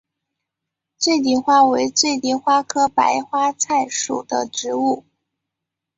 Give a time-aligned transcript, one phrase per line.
[0.97, 5.03] 醉蝶花为醉蝶花科白花菜属的植物。